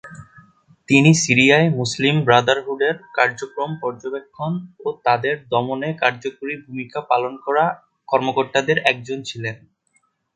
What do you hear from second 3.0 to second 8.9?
কার্যক্রম পর্যবেক্ষণ ও তাদের দমনে কার্যকরী ভূমিকা পালন করা কর্মকর্তাদের